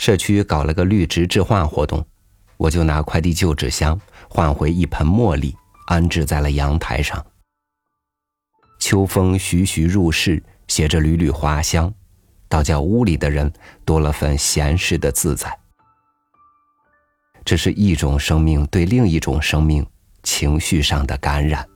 [0.00, 2.02] 社区搞了个绿植置换活动，
[2.56, 5.54] 我就拿快递旧纸箱换回一盆茉莉，
[5.88, 7.22] 安置在了阳台上。
[8.78, 11.92] 秋风徐徐入室，携着缕缕花香，
[12.48, 13.52] 倒叫屋里的人
[13.84, 15.54] 多了份闲适的自在。
[17.44, 19.86] 这是一种生命对另一种生命
[20.22, 21.68] 情绪上的感染。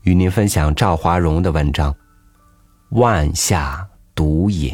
[0.00, 1.92] 与您分享赵华荣的文章
[2.92, 4.72] 《万夏独饮》。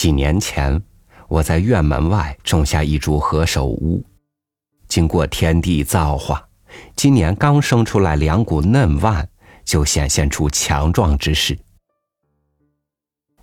[0.00, 0.82] 几年前，
[1.28, 4.02] 我在院门外种下一株何首乌，
[4.88, 6.42] 经过天地造化，
[6.96, 9.28] 今年刚生出来两股嫩蔓，
[9.62, 11.58] 就显现出强壮之势。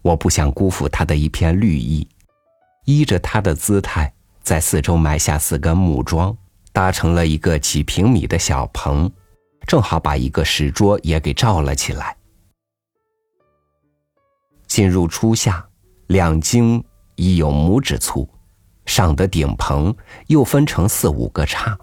[0.01, 2.09] 我不想辜负它的一片绿意，
[2.85, 6.35] 依着它的姿态，在四周埋下四根木桩，
[6.73, 9.11] 搭成了一个几平米的小棚，
[9.67, 12.17] 正好把一个石桌也给罩了起来。
[14.65, 15.63] 进入初夏。
[16.07, 16.81] 两茎
[17.15, 18.27] 已有拇指粗，
[18.85, 19.93] 上的顶棚
[20.27, 21.77] 又分成四五个叉，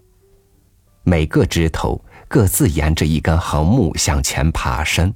[1.02, 5.12] 每个枝头各自沿着一根横木向前爬伸，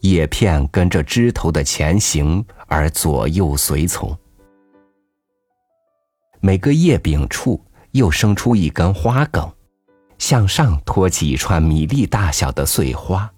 [0.00, 4.16] 叶片跟着枝头的前行而左右随从。
[6.40, 9.52] 每个叶柄处又生出一根花梗，
[10.18, 13.28] 向上托起一串米粒大小的碎花。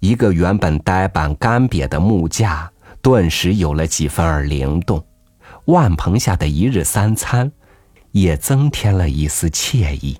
[0.00, 2.71] 一个原本呆板干瘪的木架。
[3.02, 5.04] 顿时有了几分儿灵动，
[5.64, 7.50] 万棚下的一日三餐，
[8.12, 10.16] 也增添了一丝惬意。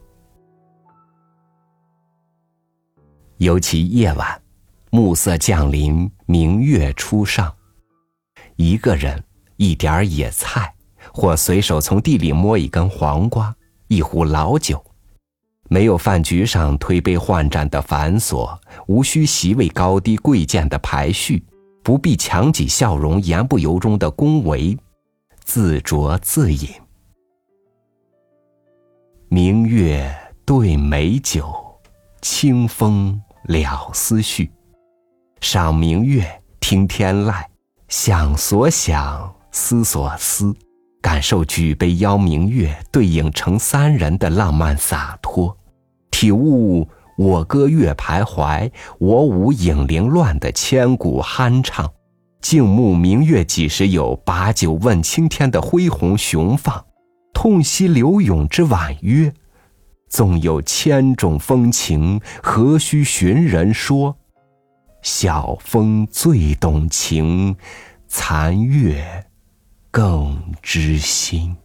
[3.36, 4.42] 尤其夜晚，
[4.90, 7.54] 暮色降临，明月初上，
[8.56, 9.22] 一个人，
[9.56, 10.74] 一点儿野菜，
[11.12, 13.54] 或随手从地里摸一根黄瓜，
[13.86, 14.84] 一壶老酒，
[15.68, 18.58] 没有饭局上推杯换盏的繁琐，
[18.88, 21.44] 无需席位高低贵贱的排序。
[21.82, 24.78] 不必强挤笑容，言不由衷的恭维，
[25.44, 26.68] 自酌自饮。
[29.28, 31.52] 明月对美酒，
[32.20, 34.50] 清风了思绪。
[35.40, 37.44] 赏明月，听天籁，
[37.88, 40.54] 想所想，思所思，
[41.00, 45.56] 感受举杯邀明月，对影成三人的浪漫洒脱，
[46.12, 46.88] 体悟。
[47.16, 51.92] 我歌月徘徊，我舞影零乱的千古酣畅，
[52.40, 54.16] 静目明月几时有？
[54.24, 56.84] 把酒问青天的恢宏雄放，
[57.32, 59.32] 痛惜柳永之婉约。
[60.08, 64.16] 纵有千种风情，何须寻人说？
[65.02, 67.56] 晓风最动情，
[68.08, 69.26] 残月
[69.90, 71.56] 更知心。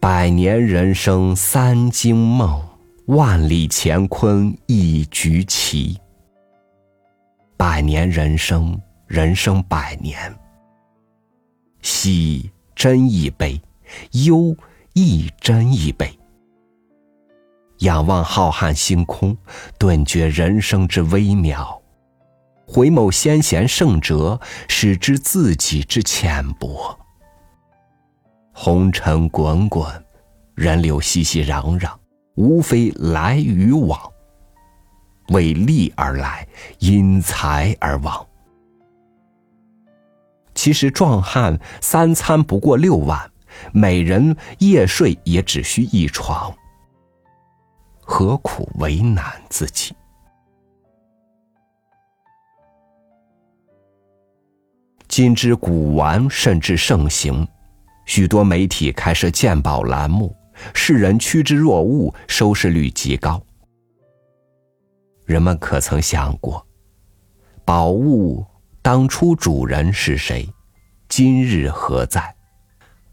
[0.00, 2.58] 百年人生三惊梦，
[3.04, 6.00] 万里乾坤一局棋。
[7.58, 10.34] 百年人生，人生百年。
[11.82, 13.60] 喜真一杯，
[14.12, 14.56] 忧
[14.94, 16.10] 亦真一杯。
[17.80, 19.36] 仰望浩瀚星空，
[19.78, 21.78] 顿觉人生之微渺；
[22.66, 26.98] 回眸先贤圣哲，始知自己之浅薄。
[28.62, 29.86] 红尘滚滚，
[30.54, 31.90] 人流熙熙攘攘，
[32.34, 33.98] 无非来与往。
[35.28, 36.46] 为利而来，
[36.78, 38.26] 因财而往。
[40.54, 43.18] 其实壮汉三餐不过六万，
[43.72, 46.54] 每人夜睡也只需一床，
[48.02, 49.94] 何苦为难自己？
[55.08, 57.48] 今之古玩甚至盛行。
[58.10, 60.36] 许多媒体开设鉴宝栏目，
[60.74, 63.40] 世人趋之若鹜，收视率极高。
[65.26, 66.66] 人们可曾想过，
[67.64, 68.44] 宝物
[68.82, 70.52] 当初主人是谁？
[71.08, 72.34] 今日何在？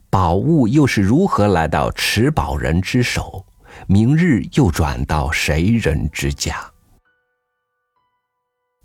[0.09, 3.45] 宝物又是如何来到持宝人之手？
[3.85, 6.55] 明日又转到谁人之家？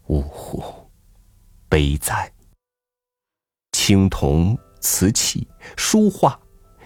[0.09, 0.63] 呜呼，
[1.71, 2.31] 悲哉！
[3.73, 4.55] 青铜。
[4.83, 5.47] 瓷器、
[5.77, 6.39] 书画，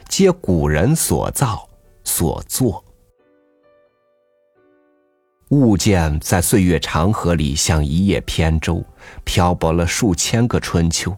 [0.07, 1.69] 皆古人所造
[2.05, 2.85] 所作。
[5.49, 8.85] 物件在岁月长河里，像一叶扁舟，
[9.25, 11.11] 漂泊了数千个春秋；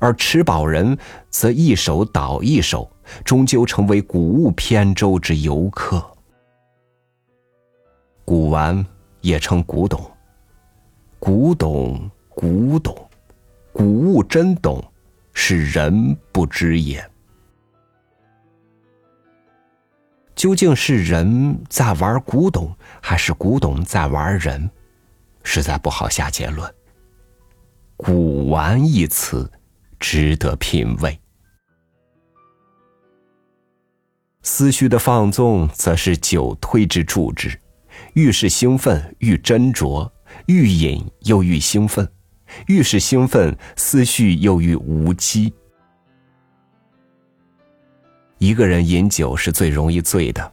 [0.00, 0.96] 而持宝人
[1.28, 2.90] 则一手倒一手，
[3.22, 6.02] 终究成为古物扁舟之游客。
[8.24, 8.84] 古玩
[9.20, 10.00] 也称古董，
[11.18, 12.96] 古董，古董，
[13.72, 14.82] 古物真懂。
[15.38, 17.08] 是人不知也。
[20.34, 24.68] 究竟是人在玩古董，还是古董在玩人？
[25.44, 26.74] 实在不好下结论。
[27.98, 29.50] 古玩一词，
[30.00, 31.20] 值得品味。
[34.42, 37.60] 思绪的放纵，则是酒推之助之。
[38.14, 40.10] 愈是兴奋，愈斟酌；
[40.46, 42.10] 愈饮又愈兴奋，
[42.66, 45.52] 愈是兴奋，思绪又愈无机。
[48.38, 50.52] 一个人饮酒是最容易醉的。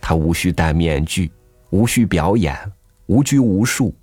[0.00, 1.30] 他无需戴面具，
[1.70, 2.56] 无需表演，
[3.06, 3.94] 无拘无束，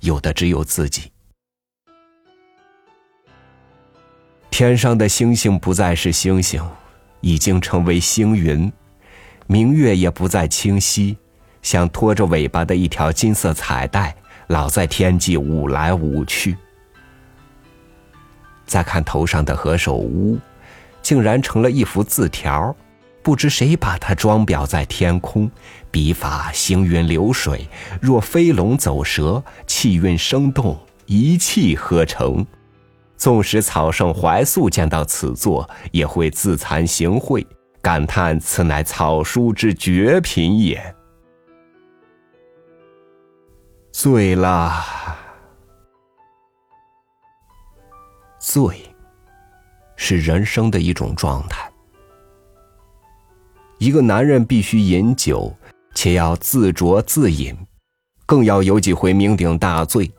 [0.00, 1.10] 有的只有自己。
[4.50, 6.62] 天上的星星不再是星星，
[7.22, 8.70] 已经成为星云；
[9.46, 11.16] 明月也不再清晰，
[11.62, 14.14] 像拖着尾巴的一条金色彩带，
[14.50, 16.56] 老在天际舞来舞去。
[18.66, 20.36] 再看头上的何首乌，
[21.00, 22.74] 竟然成了一幅字条。
[23.22, 25.48] 不知谁把它装裱在天空，
[25.90, 27.68] 笔法行云流水，
[28.02, 30.76] 若飞龙走蛇，气韵生动，
[31.06, 32.44] 一气呵成。
[33.16, 37.46] 纵使草圣怀素见到此作，也会自惭形秽，
[37.80, 40.92] 感叹此乃草书之绝品也。
[44.02, 44.82] 醉了，
[48.38, 48.80] 醉，
[49.94, 51.70] 是人生的一种状态。
[53.76, 55.54] 一个男人必须饮酒，
[55.94, 57.54] 且要自酌自饮，
[58.24, 60.10] 更要有几回酩酊大醉，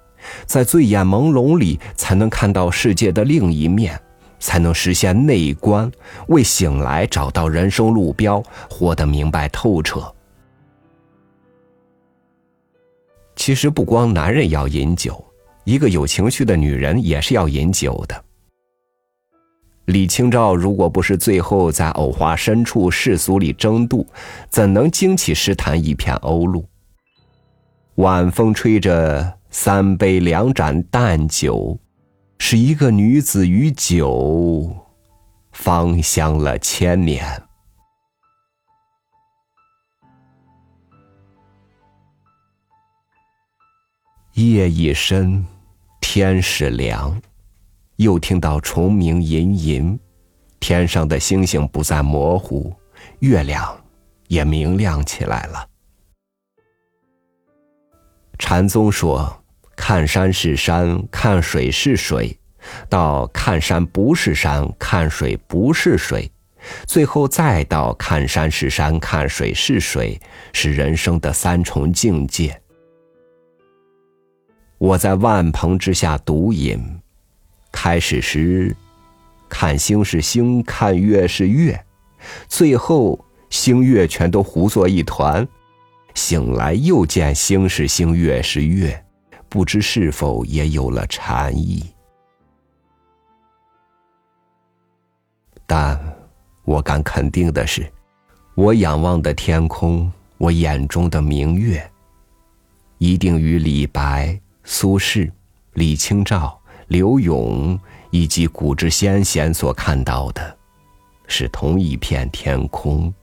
[0.45, 3.99] 在醉眼朦胧里才能看到世界的另一面，
[4.37, 5.91] 才能实现内观，
[6.27, 10.13] 为醒来找到人生路标，活得明白透彻。
[13.41, 15.19] 其实不光男人要饮酒，
[15.63, 18.23] 一个有情绪的女人也是要饮酒的。
[19.85, 24.05] 李清照如果不是最后在藕花深处世俗里争渡，
[24.51, 26.63] 怎能惊起诗坛一片鸥鹭？
[27.95, 31.79] 晚风吹着三杯两盏淡酒，
[32.37, 34.69] 使一个女子与酒
[35.51, 37.41] 芳香了千年。
[44.33, 45.45] 夜已深，
[45.99, 47.21] 天是凉。
[47.97, 49.99] 又听到虫鸣吟吟，
[50.59, 52.73] 天上的星星不再模糊，
[53.19, 53.77] 月亮
[54.29, 55.67] 也明亮起来了。
[58.39, 59.43] 禅宗说
[59.75, 62.39] ：“看山是山，看水是水，
[62.89, 66.31] 到看山不是山，看水不是水，
[66.87, 70.17] 最后再到看山是山，看水是水，
[70.53, 72.59] 是人生的三重境界。”
[74.81, 76.83] 我在万棚之下独饮。
[77.71, 78.75] 开始时，
[79.47, 81.85] 看星是星，看月是月，
[82.47, 85.47] 最后星月全都糊作一团。
[86.15, 89.05] 醒来又见星是星，月是月，
[89.47, 91.85] 不知是否也有了禅意。
[95.67, 95.97] 但
[96.65, 97.87] 我敢肯定的是，
[98.55, 101.87] 我仰望的天空，我眼中的明月，
[102.97, 104.37] 一定与李白、
[104.73, 105.29] 苏轼、
[105.73, 106.57] 李清照。
[106.87, 107.77] 柳永
[108.09, 110.57] 以及古之先贤所看到的，
[111.27, 113.13] 是同一片天空，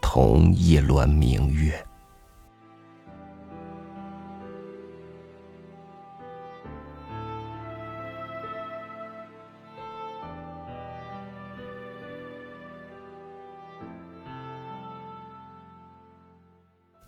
[0.00, 1.84] 同一轮明月。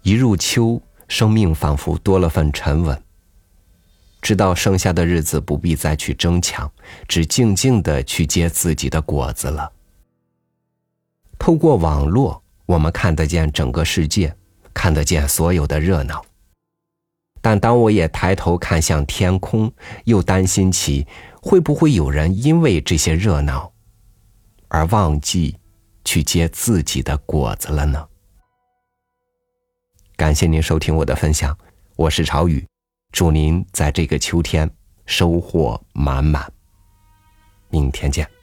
[0.02, 3.02] 一入秋，生命仿佛多了份沉稳。
[4.22, 6.70] 知道剩下的日子不必再去争抢，
[7.08, 9.70] 只静静的去结自己的果子了。
[11.38, 14.34] 透过网络，我们看得见整个世界，
[14.72, 16.24] 看得见所有的热闹。
[17.40, 19.72] 但当我也抬头看向天空，
[20.04, 21.04] 又担心起
[21.42, 23.72] 会不会有人因为这些热闹，
[24.68, 25.58] 而忘记
[26.04, 28.06] 去结自己的果子了呢？
[30.14, 31.58] 感谢您收听我的分享，
[31.96, 32.64] 我是朝雨。
[33.12, 34.68] 祝您在这个秋天
[35.06, 36.50] 收获满满。
[37.68, 38.41] 明天见。